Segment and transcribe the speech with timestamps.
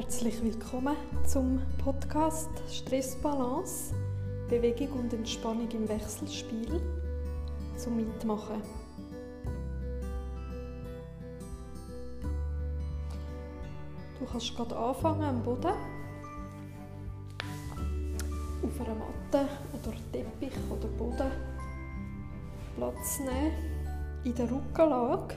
[0.00, 0.96] Herzlich willkommen
[1.26, 3.92] zum Podcast Stressbalance,
[4.48, 6.80] Bewegung und Entspannung im Wechselspiel
[7.76, 8.62] zum Mitmachen.
[14.18, 15.74] Du kannst gerade anfangen am Boden,
[18.62, 21.30] auf einer Matte oder Teppich oder Boden
[22.74, 23.52] Platz nehmen,
[24.24, 25.34] in der Rückenlage.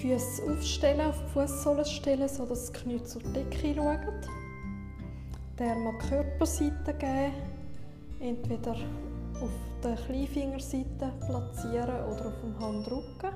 [0.00, 3.98] Füße aufstellen, auf die Fußsohlen stellen, sodass die Knie zur Decke schauen.
[5.58, 7.32] Den Arm an die Körperseite geben,
[8.18, 8.76] entweder
[9.42, 9.50] auf
[9.84, 13.30] der Kleinfingerseite platzieren oder auf dem Handrücken,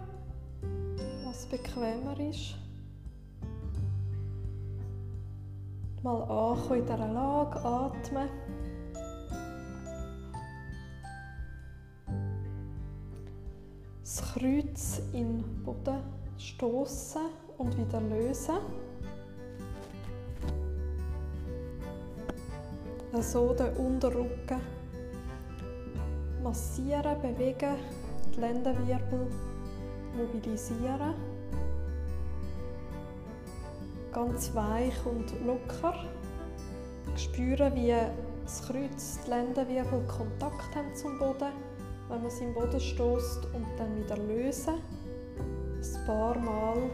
[1.27, 2.55] was bequemer ist.
[6.03, 8.29] Mal ankommen in dieser Lage, atmen.
[14.01, 17.23] Das Kreuz in den Boden stoßen
[17.59, 18.57] und wieder lösen.
[23.21, 24.61] So den Unterrücken
[26.43, 27.77] massieren, bewegen,
[28.35, 29.29] die Lendenwirbel
[30.17, 31.15] mobilisieren.
[34.13, 35.95] Ganz weich und locker.
[37.17, 37.95] Spüren, wie
[38.43, 41.53] das Kreuz, die Lendenwirbel Kontakt haben zum Boden,
[42.09, 44.75] wenn man sie im Boden stoßt und dann wieder lösen
[46.05, 46.91] ein paar Mal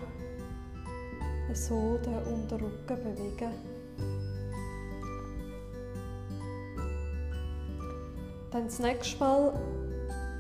[1.53, 3.51] so den Unterrücken bewegen.
[8.53, 9.53] Dann das nächste Mal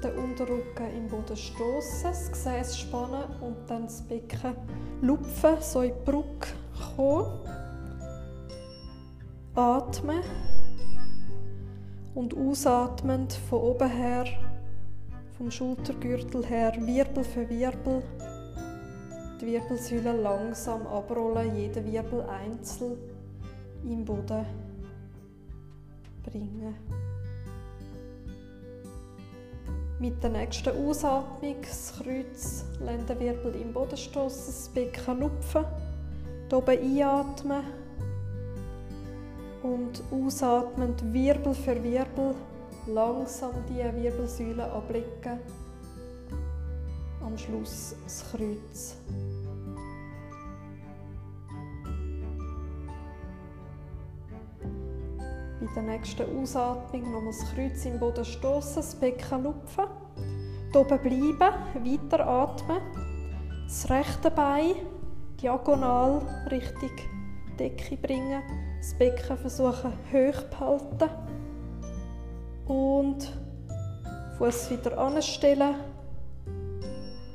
[0.02, 4.54] den Unterrücken im Boden stoßen, das Gesäß spannen und dann das Becken
[5.02, 6.48] lupfen, so in die Brücke
[6.96, 7.26] kommen.
[9.54, 10.22] Atmen
[12.14, 14.24] und ausatmend von oben her,
[15.36, 18.02] vom Schultergürtel her, Wirbel für Wirbel
[19.40, 22.98] die Wirbelsäule langsam abrollen, jeden Wirbel einzeln
[23.84, 24.44] im Boden
[26.22, 26.74] bringen.
[29.98, 35.64] Mit der nächsten Ausatmung das Kreuz, Lendenwirbel im Boden stoßen, das Becken lupfen,
[36.52, 37.64] oben einatmen
[39.62, 42.34] und ausatmend Wirbel für Wirbel
[42.86, 45.38] langsam die Wirbelsäule ablegen.
[47.24, 48.96] Am Schluss das Kreuz.
[55.60, 59.84] Bei der nächsten Ausatmung nochmal das Kreuz im Boden stoßen, das Becken lupfen.
[60.72, 61.38] Hier oben bleiben,
[61.84, 62.80] weiter atmen.
[63.64, 64.74] Das rechte Bein
[65.40, 66.90] diagonal Richtung
[67.58, 68.42] Decke bringen.
[68.78, 71.10] Das Becken versuchen hoch behalten.
[72.66, 73.32] Und
[74.38, 75.74] Fuß wieder anstellen.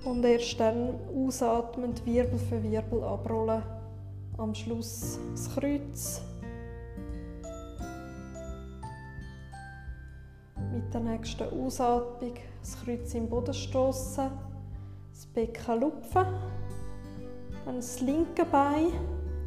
[0.05, 3.63] Und erst dann ausatmend Wirbel für Wirbel abrollen.
[4.38, 6.21] Am Schluss das Kreuz.
[10.71, 14.29] Mit der nächsten Ausatmung das Kreuz im Boden stoßen,
[15.11, 16.25] das Becken lupfen,
[17.66, 18.91] dann das linke Bein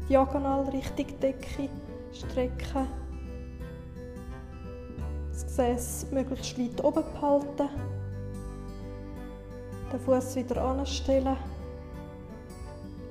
[0.09, 1.69] diagonal Richtung Decke
[2.11, 2.87] strecken,
[5.31, 7.69] das Gesäß möglichst weit oben behalten,
[9.91, 11.37] den Fuß wieder anstellen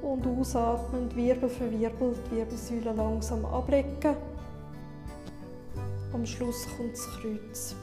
[0.02, 4.16] und ausatmen, Wirbel für Wirbel die Wirbelsäule langsam ablegen.
[6.12, 7.74] Am Schluss kommt das Kreuz.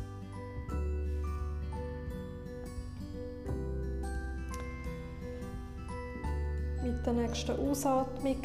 [6.83, 8.41] Mit der nächsten Ausatmung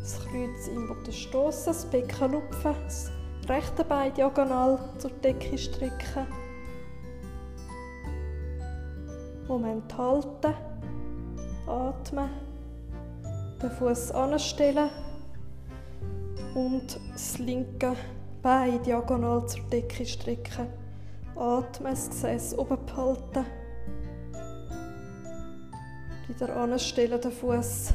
[0.00, 3.10] das Kreuz im Boden stoßen, das Becken lupfen, das
[3.48, 6.45] rechte Bein diagonal zur Decke strecken.
[9.58, 10.54] Moment halten,
[11.66, 12.28] atmen,
[13.62, 14.90] den Fuß anstellen
[16.54, 17.94] und das linke
[18.42, 20.66] Bein diagonal zur Decke strecken.
[21.34, 23.46] Atmen, das Gesäß oben behalten
[26.28, 27.94] wieder anstellen, den Fuß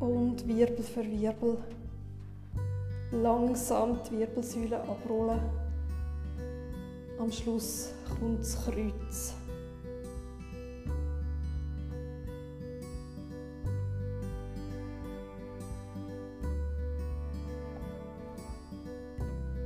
[0.00, 1.56] und Wirbel für Wirbel
[3.12, 5.40] langsam die Wirbelsäule abrollen.
[7.18, 9.34] Am Schluss kommt das Kreuz.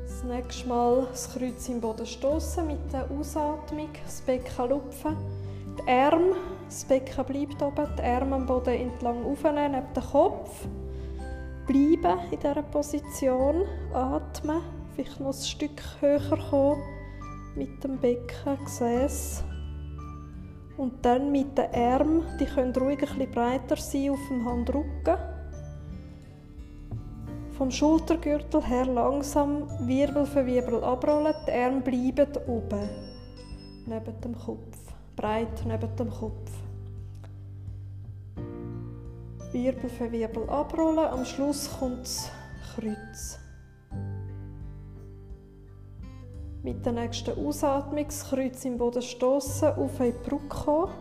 [0.06, 5.16] Das nächste Mal das Kreuz im Boden stoßen mit der Ausatmung, das Becken lupfen
[5.78, 6.36] die Arme,
[6.66, 10.66] das Becken bleibt oben, die Arme am Boden entlang aufnehmen, neben den Kopf.
[11.66, 13.62] Bleiben in dieser Position,
[13.92, 14.60] atmen,
[14.94, 16.82] vielleicht noch ein Stück höher kommen
[17.54, 19.44] mit dem Becken, Gesäß.
[20.76, 25.16] Und dann mit den Armen, die können ruhig bisschen breiter sein auf dem Handrücken.
[27.52, 31.34] Vom Schultergürtel her langsam Wirbel für Wirbel abrollen.
[31.46, 32.88] Die Arme bleiben oben,
[33.86, 34.78] neben dem Kopf,
[35.14, 36.50] breit neben dem Kopf.
[39.52, 40.98] Wirbel für Wirbel abrollen.
[40.98, 42.30] Am Schluss kommt das
[42.74, 43.41] Kreuz.
[46.64, 50.92] Mit der nächsten Ausatmung das Kreuz im Boden stoßen, auf in die Brücke kommen.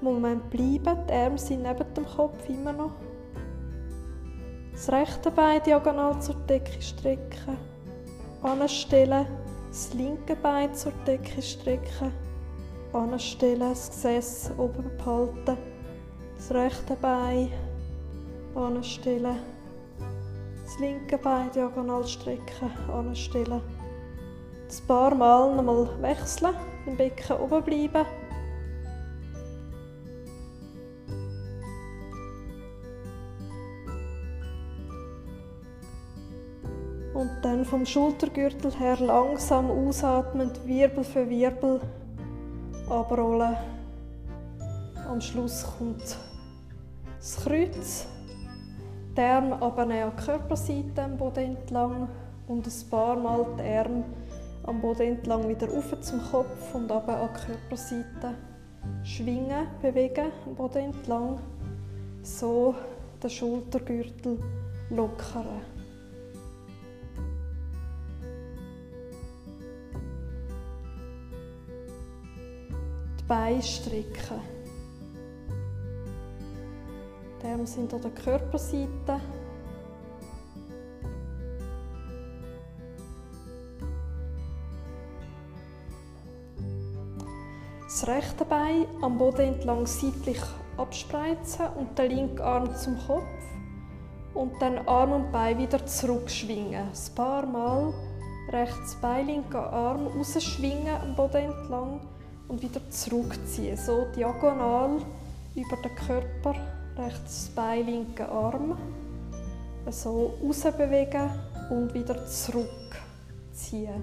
[0.00, 2.92] Moment bleiben, die Arme sind neben dem Kopf immer noch.
[4.70, 7.58] Das rechte Bein diagonal zur Decke strecken.
[8.42, 9.26] Anstellen,
[9.66, 12.12] das linke Bein zur Decke strecken.
[12.92, 15.58] Anstellen, das Gesäß oben behalten.
[16.36, 17.50] Das rechte Bein
[18.54, 19.38] anstellen.
[20.64, 23.60] Das linke Bein diagonal strecken, anstellen.
[24.80, 26.54] Ein paar Mal nochmal wechseln,
[26.86, 28.06] im Becken oben bleiben.
[37.14, 41.80] Und dann vom Schultergürtel her langsam ausatmend, Wirbel für Wirbel
[42.90, 43.56] abrollen.
[45.08, 46.18] Am Schluss kommt
[47.16, 48.06] das Kreuz.
[49.16, 52.08] Die Arme abnehmen an die Körperseite am Boden entlang
[52.48, 54.04] und ein paar Mal die Arme
[54.66, 58.34] am Boden entlang wieder auf zum Kopf und aber an die Körperseite.
[59.02, 61.38] Schwingen, bewegen am Boden entlang.
[62.22, 62.74] So
[63.22, 64.38] den Schultergürtel
[64.90, 65.60] lockern.
[73.20, 74.40] Die Beine strecken.
[77.42, 79.20] Die Arme sind an der Körperseite.
[88.06, 90.40] Rechte Bein am Boden entlang seitlich
[90.76, 93.24] abspreizen und den linken Arm zum Kopf
[94.34, 96.82] und dann Arm und Bein wieder zurückschwingen.
[96.82, 97.94] Ein paar Mal
[98.50, 102.00] rechts Bein, linker Arm rausschwingen am Boden entlang
[102.48, 103.78] und wieder zurückziehen.
[103.78, 104.98] So diagonal
[105.54, 106.54] über den Körper,
[106.98, 108.76] rechts Bein, linker Arm.
[109.88, 111.30] So rausbewegen
[111.70, 114.02] und wieder zurückziehen.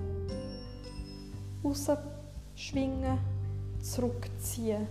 [1.64, 3.20] Rausschwingen
[3.82, 4.88] zurückziehen.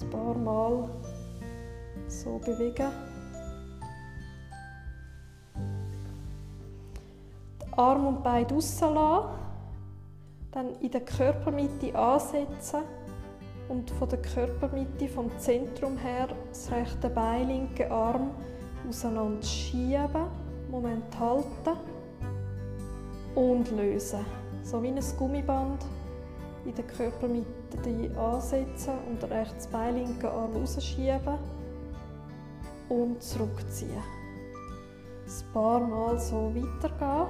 [0.00, 0.88] Ein paar Mal
[2.06, 2.88] so bewegen.
[7.72, 9.28] Arme und Beine draussen lassen.
[10.50, 12.80] Dann in der Körpermitte ansetzen
[13.68, 18.30] und von der Körpermitte, vom Zentrum her, das rechte Bein, linke Arm
[18.88, 20.26] auseinander schieben.
[20.70, 21.78] Moment halten
[23.34, 24.24] und lösen.
[24.62, 25.84] So wie ein Gummiband
[26.64, 27.57] in der Körpermitte
[28.16, 31.38] ansetzen und rechts Bein, linken Arm rausschieben
[32.88, 34.02] und zurückziehen.
[35.26, 37.26] Ein paar Mal so weitergehen.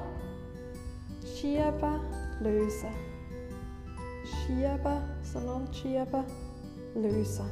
[1.24, 2.00] Schieben,
[2.40, 2.90] lösen.
[4.24, 6.24] Schieben, auseinanderschieben,
[6.94, 7.46] lösen.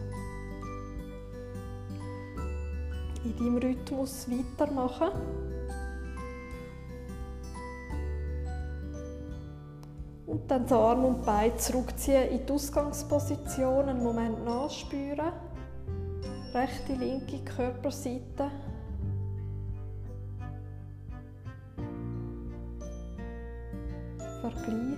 [3.24, 5.10] In deinem Rhythmus weitermachen.
[10.26, 15.32] Und dann die Arme und Beine zurückziehen in die Ausgangsposition, einen Moment nachspüren.
[16.52, 18.50] Rechte, linke Körperseite.
[24.40, 24.96] Vergleichen.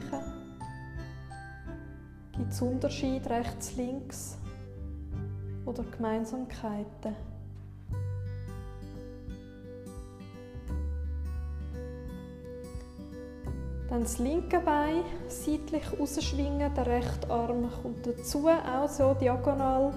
[2.32, 4.38] Gibt es Unterschiede rechts, links
[5.66, 7.14] oder Gemeinsamkeiten?
[13.90, 19.94] Dann das linke Bein seitlich rausschwingen, der rechte Arm kommt dazu, auch so diagonal.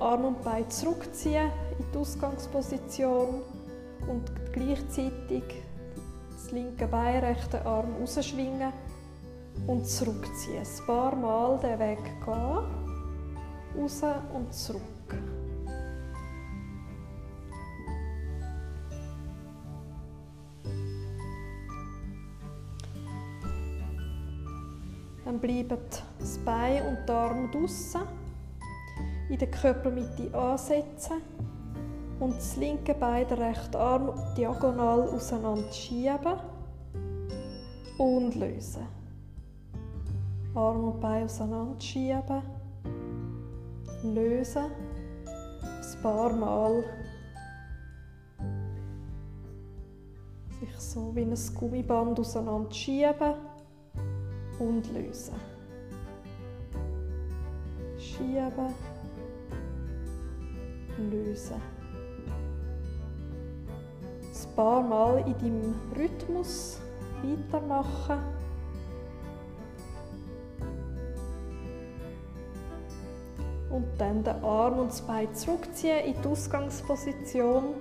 [0.00, 3.42] Arm und Bein zurückziehen in die Ausgangsposition
[4.08, 5.42] und gleichzeitig
[6.30, 8.72] das linke Bein, rechte Arm rausschwingen
[9.66, 10.62] und zurückziehen.
[10.62, 14.02] Ein paar Mal den Weg gehen, raus
[14.34, 14.82] und zurück.
[25.34, 25.78] Dann bleiben
[26.20, 28.02] das Bein und der Arm draussen.
[29.28, 31.22] In der Körpermitte ansetzen
[32.20, 36.38] und das linke Bein, den rechten Arm diagonal auseinander schieben
[37.98, 38.86] und lösen.
[40.54, 42.42] Arm und Bein auseinander schieben,
[44.04, 44.66] lösen,
[45.26, 46.84] ein paar Mal
[50.60, 53.34] sich so wie ein Gummiband auseinander schieben
[54.58, 55.34] und lösen.
[57.98, 58.74] Schieben.
[61.10, 61.60] Lösen.
[64.20, 66.80] Ein paar Mal in deinem Rhythmus
[67.22, 68.18] weitermachen.
[73.70, 77.74] Und dann den Arm und das Bein zurückziehen in die Ausgangsposition.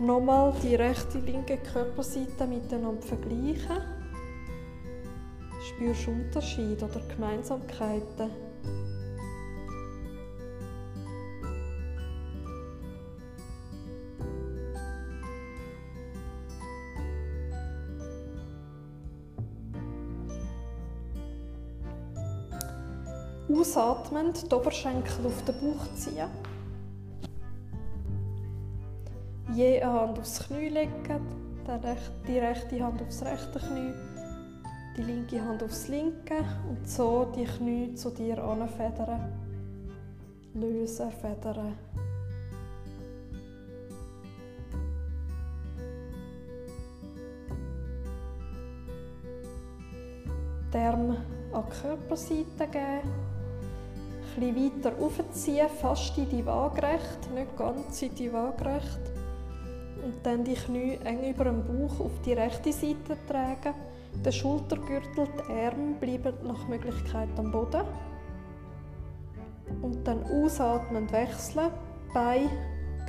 [0.00, 3.93] Nochmal die rechte linke Körperseite miteinander vergleichen.
[5.76, 8.30] Spürst du Unterschiede oder Gemeinsamkeiten?
[23.52, 26.28] Ausatmend die Oberschenkel auf den Bauch ziehen.
[29.54, 31.20] Je eine Hand aufs Knie legen,
[32.28, 33.92] die rechte Hand aufs rechte Knie,
[34.96, 39.32] die linke Hand aufs linke und so die Knie zu dir anfedern.
[40.54, 41.74] Lösen, federn.
[50.72, 51.16] Die Arme
[51.52, 53.34] an die Körperseite geben
[54.34, 59.00] bisschen weiter aufziehen, fast in die Waagrecht, nicht ganz in die Waagrecht.
[60.04, 63.74] Und dann die Knie eng über dem Bauch auf die rechte Seite tragen.
[64.22, 67.82] Der Schultergürtel, die Arme bleiben nach Möglichkeit am Boden.
[69.82, 71.70] Und dann ausatmend wechseln,
[72.12, 72.48] Bein,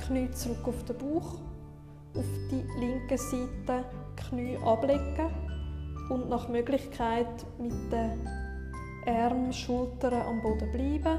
[0.04, 1.34] Knie zurück auf den Bauch,
[2.16, 3.84] auf die linke Seite
[4.16, 5.30] Knie ablegen.
[6.10, 8.28] Und nach Möglichkeit mit den
[9.06, 11.18] Arme, Schultern am Boden bleiben.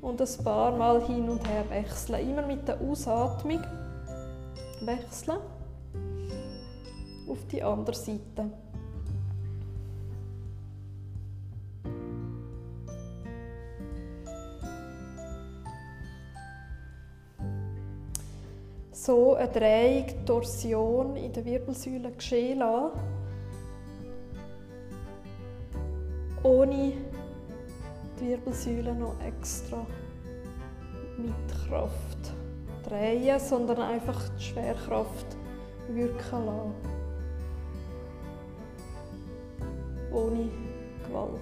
[0.00, 2.30] Und ein paar Mal hin und her wechseln.
[2.30, 3.62] Immer mit der Ausatmung
[4.80, 5.38] wechseln
[7.28, 8.50] auf die andere Seite.
[18.92, 22.98] So eine Drehung, Torsion in der Wirbelsäule geschehen lassen
[26.46, 26.92] ohne
[28.20, 29.84] die Wirbelsäule noch extra
[31.18, 31.34] mit
[31.68, 32.32] Kraft
[32.88, 35.26] drehen, sondern einfach die Schwerkraft
[35.88, 36.95] wirken lassen.
[40.16, 40.48] Ohne
[41.06, 41.40] Gewalt.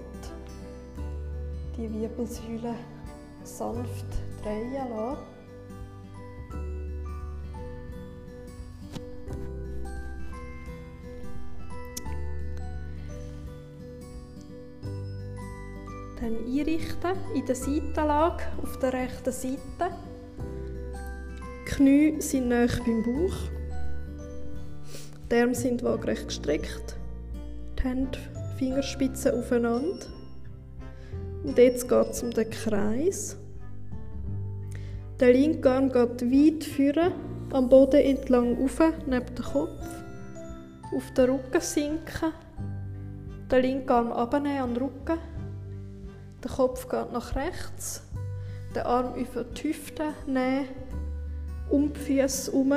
[1.77, 2.75] Die Wirbelsäule
[3.45, 4.05] sanft
[4.43, 5.17] drehen lassen.
[16.19, 19.57] Dann einrichten in der Seitenlage auf der rechten Seite.
[21.61, 23.37] Die Knie sind nahe beim Bauch.
[25.31, 26.97] Die Arme sind waagrecht gestreckt.
[27.79, 28.19] Die Hände,
[28.57, 30.05] Fingerspitzen aufeinander.
[31.43, 33.37] Und jetzt geht es um den Kreis.
[35.19, 37.13] Der linke Arm geht weit führen,
[37.51, 39.69] am Boden entlang auf, neben dem Kopf.
[40.95, 42.33] Auf den Rücken sinken.
[43.51, 45.19] Den linken Arm abnehmen an den Rücken
[46.45, 48.03] der Kopf geht nach rechts.
[48.75, 50.67] Den Arm über die Hüfte nehmen.
[51.71, 52.73] Um die Füße herum.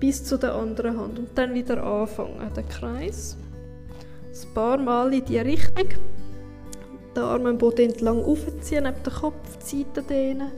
[0.00, 1.18] Bis zu der anderen Hand.
[1.18, 3.36] Und dann wieder anfangen, den Kreis.
[4.30, 5.88] Ein paar Mal in diese Richtung.
[7.16, 10.52] Den Arm am Boden entlang aufziehen, neben den Kopf, die Seite dehnen.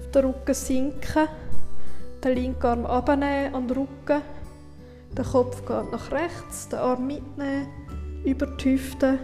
[0.00, 1.28] Auf den Rücken sinken.
[2.22, 4.22] Den linken Arm abnehmen an den Rücken.
[5.16, 7.68] Der Kopf geht nach rechts, den Arm mitnehmen,
[8.24, 9.18] über die Hüfte,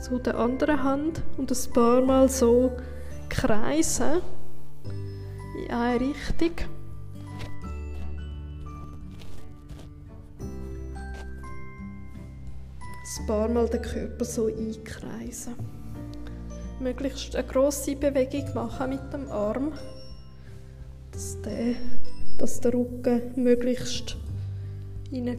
[0.00, 2.72] zu der anderen Hand und ein paar Mal so
[3.28, 4.20] kreisen
[5.64, 6.77] in eine Richtung.
[13.16, 15.54] Ein paar Mal den Körper so einkreisen.
[16.78, 19.72] Möglichst eine grosse Bewegung machen mit dem Arm,
[21.12, 21.74] dass der,
[22.38, 24.16] dass der Rücken möglichst
[25.10, 25.38] in eine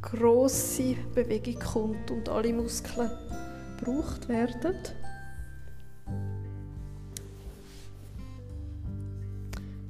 [0.00, 3.10] grosse Bewegung kommt und alle Muskeln
[3.76, 4.76] gebraucht werden.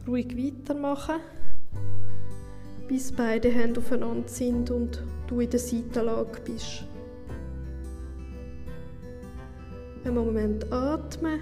[0.07, 1.21] Ruhig weitermachen,
[2.89, 6.85] bis beide Hände aufeinander sind und du in der Seitenlage bist.
[10.05, 11.41] Einen Moment atmen,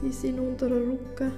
[0.00, 1.32] bis in unteren Rücken.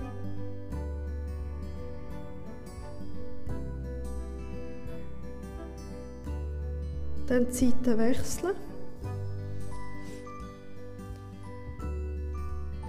[7.26, 8.54] Dann die Seite wechseln.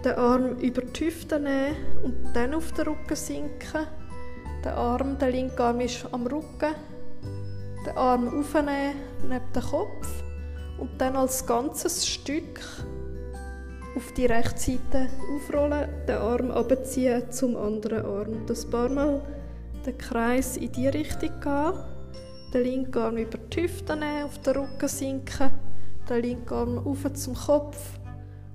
[0.04, 3.88] Den Arm über die Hüfte nehmen und dann auf den Rücken sinken.
[4.68, 6.76] Der Arm, der linke Arm ist am Rücken.
[7.86, 10.24] Den Arm aufnehmen neben den Kopf
[10.78, 12.60] Und dann als ganzes Stück
[13.96, 18.46] auf die rechte Seite aufrollen, den Arm abziehen zum anderen Arm.
[18.46, 19.22] Das paar Mal
[19.86, 21.74] den Kreis in die Richtung gehen,
[22.54, 25.50] den linken Arm über die Hüfte nehmen, auf den Rücken sinken,
[26.10, 27.78] den linken Arm auf zum Kopf,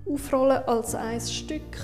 [0.05, 1.79] aufrollen als ein Stück,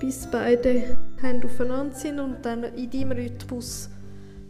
[0.00, 3.88] bis beide Hände aufeinander sind und dann in deinem Rhythmus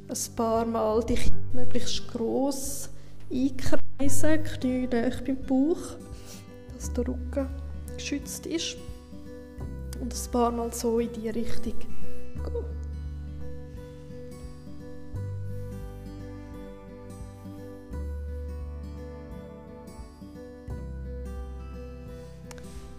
[0.09, 2.91] ein paar Mal dich möglichst gross
[3.31, 5.97] einkreisen, Knie näher beim Bauch,
[6.75, 7.49] dass der Rücken
[7.95, 8.77] geschützt ist.
[10.01, 11.89] Und ein paar Mal so in die Richtung gehen.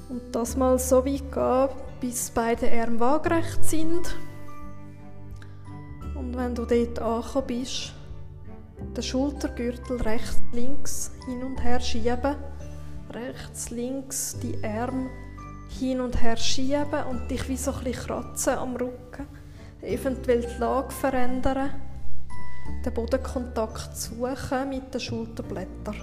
[0.09, 4.15] Und das mal so weit gehen, bis beide Arme waagerecht sind.
[6.15, 7.93] Und wenn du dort angekommen bist,
[8.95, 12.35] den Schultergürtel rechts, links hin und her schieben.
[13.11, 15.09] Rechts, links die Arme
[15.69, 19.27] hin und her schieben und dich wie so ein kratzen am Rücken.
[19.81, 21.71] Eventuell die Lage verändern.
[22.85, 25.95] Den Bodenkontakt suchen mit den Schulterblättern.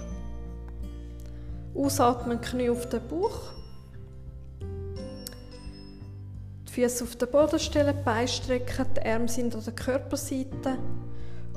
[1.75, 3.56] Ausatmen, Knie auf den Bauch.
[6.77, 10.77] Füße auf den Boden stellen, die Beine strecken, die Arme sind an der Körperseite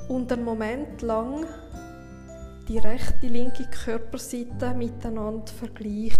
[0.07, 1.45] und einen Moment lang
[2.67, 6.17] die rechte, linke Körperseite miteinander vergleichen.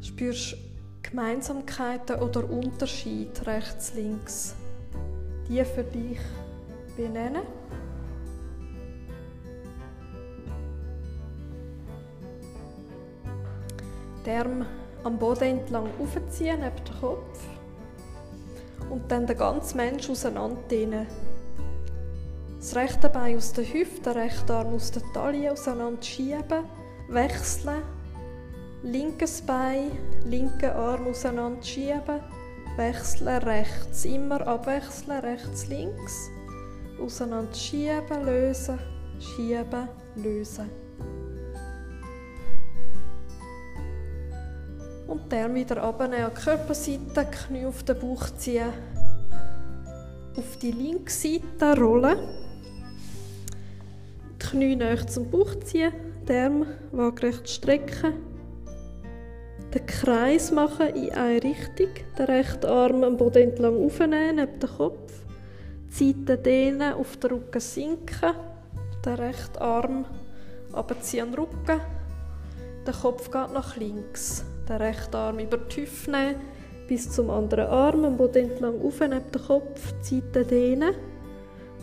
[0.00, 0.56] Spürst
[1.04, 4.56] Gemeinsamkeiten oder Unterschiede rechts, links,
[5.48, 6.18] die für dich
[6.96, 7.42] benennen.
[14.26, 14.66] Arme
[15.04, 17.40] am Boden entlang aufziehen, neben dem Kopf.
[18.90, 21.06] Und dann den ganzen Mensch auseinanderdehnen.
[22.58, 26.64] Das rechte Bein aus der Hüfte, der rechte Arm aus der Taille auseinander schieben,
[27.08, 27.82] wechseln.
[28.82, 29.92] Linkes Bein,
[30.24, 32.20] linken Arm auseinander schieben,
[32.76, 34.04] wechseln rechts.
[34.04, 36.30] Immer abwechseln, rechts, links.
[37.02, 38.78] Auseinander schieben, lösen,
[39.18, 40.89] schieben, lösen.
[45.30, 48.72] Und dann wieder abnehmen an die Körperseite, Knie auf den Bauch ziehen.
[50.36, 52.18] Auf die linke Seite rollen.
[54.32, 55.92] Die Knie näher zum Bauch ziehen,
[56.28, 58.14] die Arme waagerecht strecken.
[59.72, 61.94] Den Kreis machen in eine Richtung.
[62.18, 65.12] Den rechten Arm am Boden entlang aufnehmen, neben dem Kopf.
[65.90, 68.34] Die Seite dehnen, auf den Rücken sinken.
[69.04, 70.06] Den rechten Arm
[70.72, 71.80] abziehen an den Rücken.
[72.84, 76.36] Der Kopf geht nach links den rechten Arm über die Hüfte nehmen,
[76.86, 80.94] bis zum anderen Arm, am Boden entlang auf, neben den Kopf, die Seite dehnen,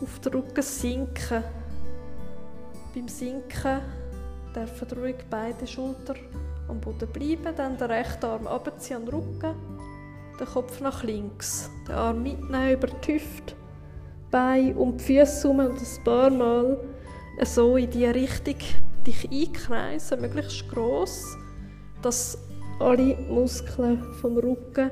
[0.02, 1.43] auf den Rücken sinken.
[2.93, 3.82] Beim Sinken
[4.56, 6.17] dürfen ruhig beide Schultern
[6.67, 9.56] am Boden bleiben, dann den rechten Arm abziehen an den Rücken,
[10.39, 13.54] den Kopf nach links, den Arm mitnehmen über die Hüfte,
[14.32, 16.78] Beine und Füße um und ein paar Mal
[17.43, 18.56] so in diese Richtung
[19.06, 21.38] dich einkreisen, möglichst gross,
[22.02, 22.38] dass
[22.79, 24.91] alle Muskeln vom Rücken,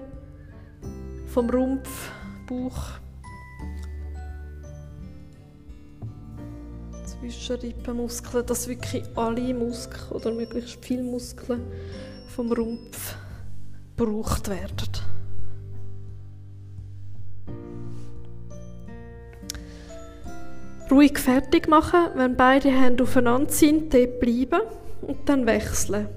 [1.28, 2.12] vom Rumpf,
[2.48, 3.00] Bauch,
[7.06, 11.62] Zwischenrippenmuskeln, dass wirklich alle Muskeln oder möglichst viele Muskeln
[12.28, 13.16] vom Rumpf
[13.96, 14.90] gebraucht werden.
[20.92, 24.62] Ruhig fertig machen, wenn beide Hände aufeinander sind, dort bleiben
[25.02, 26.08] und dann wechseln.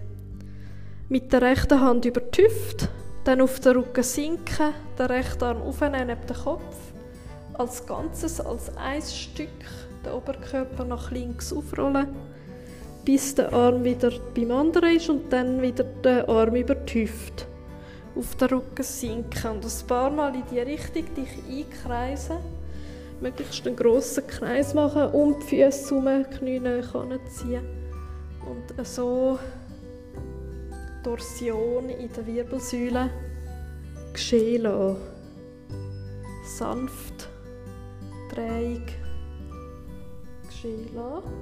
[1.11, 2.87] Mit der rechten Hand über die Hüfte,
[3.25, 6.77] dann auf den Rücken sinken, den rechten Arm aufnehmen neben den Kopf.
[7.55, 9.49] Als Ganzes, als ein Stück,
[10.05, 12.09] den Oberkörper nach links aufrollen,
[13.07, 17.47] bis der Arm wieder beim anderen ist und dann wieder den Arm über die Hüfte.
[18.15, 22.37] Auf den Rücken sinken und ein paar Mal in die Richtung dich einkreisen.
[23.23, 26.61] Möglichst einen grossen Kreis machen, um die Füße herum, Knie
[27.31, 27.65] ziehen
[28.45, 29.39] und so
[31.03, 33.11] Torsion in der Wirbelsäule
[34.13, 34.97] geschehen lassen.
[36.45, 37.29] Sanft
[38.31, 38.87] Drehung
[40.47, 41.33] geschehen lassen.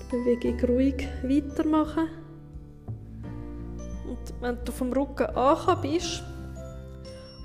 [0.00, 2.08] Die Bewegung ruhig weitermachen.
[4.06, 6.22] Und wenn du vom Rücken angekommen bist,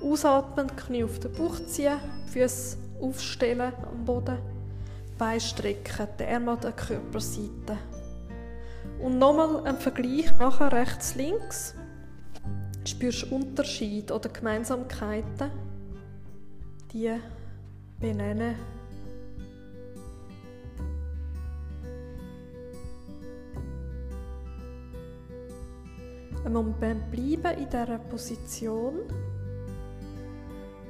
[0.02, 1.98] ausatmen, Knie auf den Bauch ziehen,
[2.32, 4.38] Füße aufstellen am Boden,
[5.16, 7.78] Beine strecken, die Arme an der Körperseite.
[9.00, 11.74] Und nochmal einen Vergleich machen, rechts, links.
[12.84, 15.50] Spürst du Unterschiede oder Gemeinsamkeiten?
[16.92, 17.14] Die
[18.00, 18.54] benennen.
[26.44, 29.00] Ein Moment bleiben in dieser Position.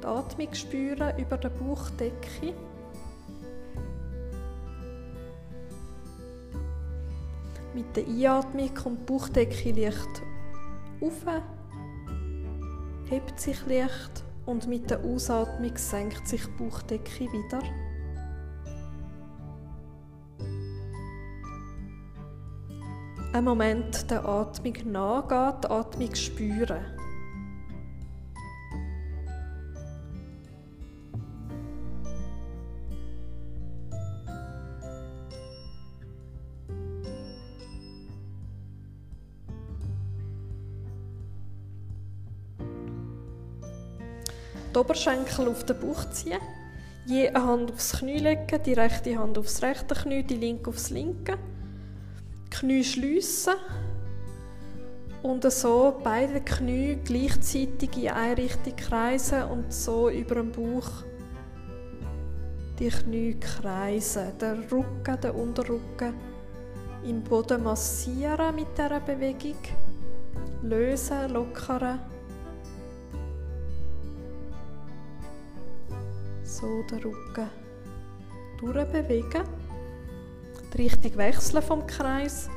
[0.01, 2.53] Die Atmung spüren über der Bauchdecke.
[7.89, 10.21] Mit der Einatmung kommt die Bauchdecke leicht
[11.01, 11.25] auf,
[13.09, 17.63] hebt sich leicht und mit der Ausatmung senkt sich die Bauchdecke wieder.
[23.33, 26.98] Ein Moment der Atmung nachgehen, die Atmung spüren.
[44.79, 46.39] Die Oberschenkel auf den Bauch ziehen,
[47.05, 50.89] je eine Hand aufs Knie legen, die rechte Hand aufs rechte Knie, die linke aufs
[50.89, 51.37] linke.
[52.49, 53.55] Knie schliessen
[55.21, 60.89] und so beide Knie gleichzeitig in eine Richtung kreisen und so über dem Bauch
[62.79, 66.13] die Knie kreisen, der Rücken, der Unterrücken
[67.03, 69.57] im Boden massieren mit dieser Bewegung,
[70.63, 71.99] lösen, lockern.
[76.49, 77.49] So den Rücken
[78.59, 79.43] durchbewegen.
[80.73, 82.49] Die Richtung wechseln vom Kreis.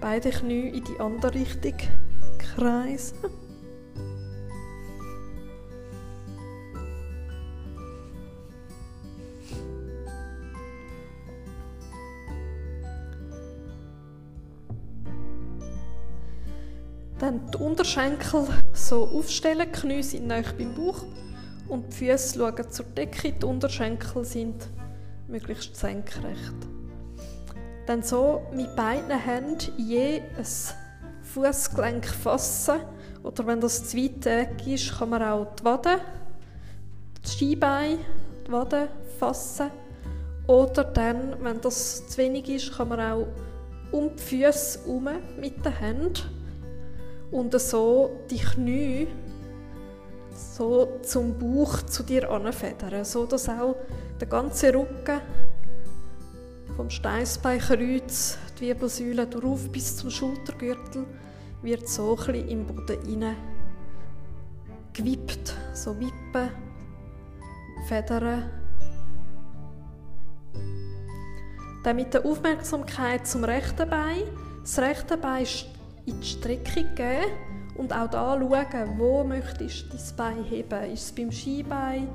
[0.00, 1.74] Beide Knie in die andere Richtung
[2.38, 3.16] kreisen.
[17.18, 21.02] Dann die Unterschenkel so aufstellen, die Knie sind nahe beim Bauch
[21.68, 24.68] und die Füße schauen zur Decke, die Unterschenkel sind
[25.28, 26.54] möglichst senkrecht.
[27.86, 30.46] Dann so mit beiden Händen je ein
[31.22, 32.80] Fußgelenk fassen.
[33.22, 36.00] Oder wenn das zu weit ist, kann man auch die Wade,
[37.24, 37.98] die Skibeine,
[38.46, 39.70] die Wade fassen.
[40.46, 43.26] Oder dann, wenn das zu wenig ist, kann man auch
[43.90, 45.08] um die Füße herum
[45.40, 46.22] mit den Händen.
[47.30, 49.08] Und so die Knie
[50.36, 53.76] so zum Bauch zu dir anfedern, so dass auch
[54.20, 55.20] der ganze Rücken
[56.76, 61.06] vom Steißbeinkreuz, die Wirbelsäule darauf bis zum Schultergürtel
[61.62, 63.36] wird so ein im Boden hinein
[64.92, 66.50] gewippt, so wippen,
[67.86, 68.50] federn.
[71.82, 74.22] Dann mit der Aufmerksamkeit zum rechten Bein,
[74.62, 75.46] das rechte Bein
[76.06, 80.92] in die Streckung geben und auch da schauen, wo möchtest du dein Bein heben.
[80.92, 82.08] Ist es beim Skibein?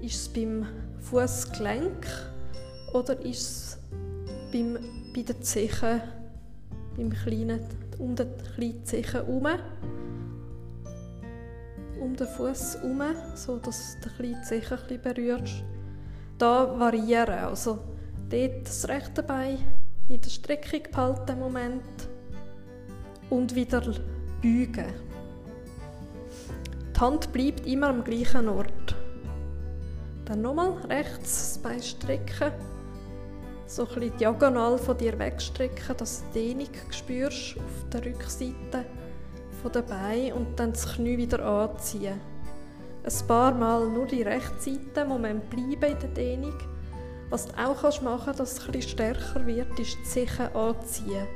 [0.00, 0.66] Ist es beim
[1.00, 2.06] Fußgelenk?
[2.92, 3.78] Oder ist es
[4.52, 4.78] beim,
[5.14, 6.02] bei den Zehen,
[6.96, 7.60] beim kleinen,
[7.98, 9.46] um den kleinen Zehen herum?
[12.00, 13.02] Um den Fuß herum,
[13.34, 15.64] so dass du den kleinen Zehen ein berührst.
[16.38, 17.78] Da variieren, also
[18.28, 19.58] dort das rechte Bein
[20.08, 21.82] in der Streckung behalten Moment
[23.30, 23.82] und wieder
[24.44, 24.92] beugen.
[26.94, 28.94] Die Hand bleibt immer am gleichen Ort.
[30.26, 32.52] Dann nochmal rechts das Bein strecken,
[33.66, 38.84] so ein bisschen diagonal von dir wegstrecken, dass du Dehnung spürst auf der Rückseite
[39.74, 42.20] der Beine und dann das Knie wieder anziehen.
[43.02, 46.58] Ein paar Mal nur die rechte Seite, Moment bleiben in der Dehnung.
[47.30, 51.26] Was du auch machen kannst, dass es etwas stärker wird, ist die Zeche anziehen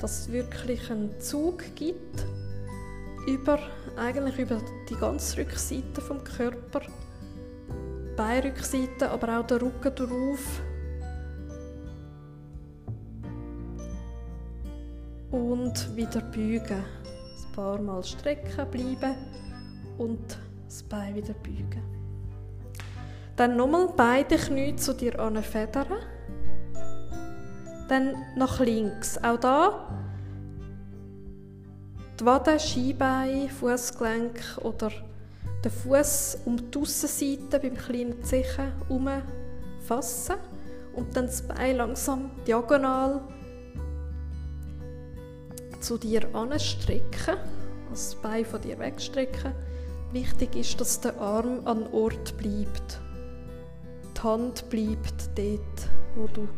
[0.00, 2.24] dass es wirklich einen Zug gibt
[3.26, 3.58] über,
[3.96, 6.82] eigentlich über die ganze Rückseite vom Körper,
[8.16, 10.62] Beinrückseite, aber auch der Rücken drauf.
[15.30, 16.82] Und wieder beugen.
[16.82, 19.16] Ein paar Mal strecken bleiben
[19.98, 21.82] und das Bein wieder beugen.
[23.34, 25.86] Dann nochmal beide Knie zu dir federn.
[27.88, 29.18] Dann nach links.
[29.18, 29.88] Auch da
[32.18, 34.90] die Wade, Skibein, Fußgelenk oder
[35.62, 38.72] den Fuß um die Aussenseite beim kleinen Zechen
[39.80, 40.36] fassen
[40.94, 43.20] und dann das Bein langsam diagonal
[45.80, 47.36] zu dir anstrecken,
[47.90, 49.52] also das Bein von dir wegstrecken.
[50.12, 53.00] Wichtig ist, dass der Arm an Ort bleibt.
[54.16, 56.48] Die Hand bleibt dort, wo du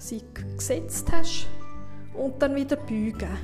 [0.00, 0.22] sie
[0.56, 1.46] gesetzt hast
[2.14, 3.36] und dann wieder beugen.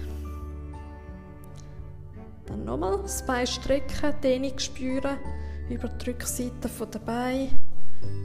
[2.46, 5.18] Dann nochmal das Bein strecken, Dehnung spüren
[5.68, 7.50] über die Rückseite der Beine,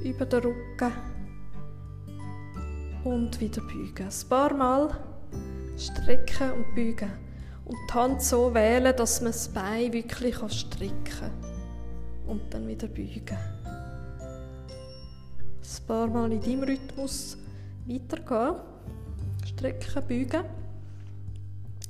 [0.03, 0.91] über den Rücken
[3.03, 4.07] und wieder beugen.
[4.07, 4.97] Ein paar Mal
[5.77, 7.11] strecken und beugen.
[7.65, 11.31] Und die Hand so wählen, dass man das Bein wirklich strecken kann.
[12.27, 13.37] Und dann wieder beugen.
[15.63, 17.37] Ein paar Mal in deinem Rhythmus
[17.93, 18.55] weitergehen.
[19.45, 20.45] Strecken, beugen.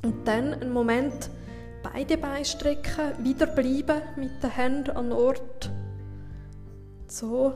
[0.04, 1.30] Und dann einen Moment
[1.84, 5.70] beide Beine strecken, wieder bleiben mit den Händen an Ort.
[7.08, 7.54] So,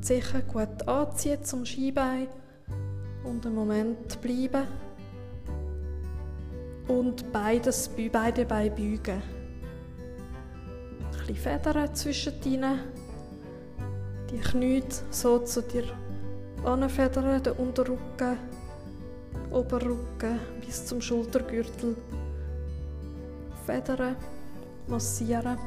[0.00, 2.28] sicher gut anziehen zum Skibein
[3.24, 4.66] und einen Moment bleiben.
[6.88, 9.22] Und beides, beide Beine beugen.
[11.12, 12.80] Ein bisschen Federn zwischen ihnen.
[14.30, 15.84] Die Knie so zu dir
[16.64, 18.38] anfedern, den Unterrücken,
[19.50, 21.96] Oberrücken bis zum Schultergürtel.
[23.66, 24.16] Federn,
[24.88, 25.58] massieren.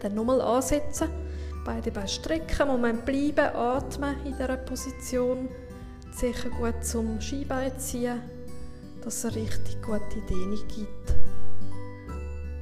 [0.00, 1.08] Dann nochmal ansetzen,
[1.64, 5.48] beide Beine strecken, Moment bleiben, atmen in dieser Position.
[6.12, 8.20] Sicher gut zum Skibein ziehen,
[9.02, 11.14] dass es richtig gute Dehnung gibt.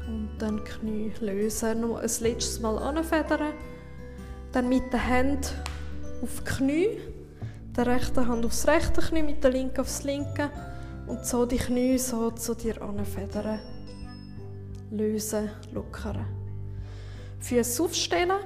[0.06, 3.52] Und dann Knie lösen, noch ein letztes Mal anfedern.
[4.52, 5.46] Dann mit den Händen
[6.22, 6.98] auf die Knie,
[7.76, 10.50] der rechten Hand aufs rechte Knie, mit der linken aufs linke
[11.06, 13.60] und so die Knie so zu dir anfedern
[14.92, 16.26] lösen, lockern.
[17.40, 18.40] Füße aufstellen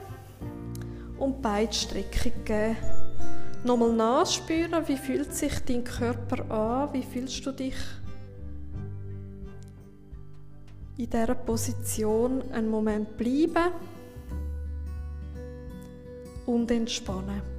[1.19, 2.77] und Beidstreckung geben.
[3.65, 7.75] Nochmal nachspüren, wie fühlt sich dein Körper an, wie fühlst du dich
[10.97, 13.73] in dieser Position einen Moment bleiben
[16.47, 17.56] und entspannen.